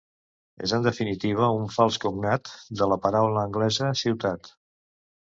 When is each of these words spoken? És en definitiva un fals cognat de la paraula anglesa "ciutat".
És 0.67 0.71
en 0.77 0.87
definitiva 0.87 1.51
un 1.59 1.69
fals 1.77 2.01
cognat 2.07 2.51
de 2.83 2.91
la 2.95 3.01
paraula 3.07 3.47
anglesa 3.47 3.95
"ciutat". 4.05 4.55